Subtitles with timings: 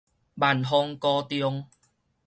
[0.33, 1.67] 萬芳高中